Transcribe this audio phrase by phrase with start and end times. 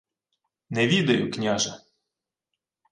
[0.69, 1.79] —Не відаю, княже.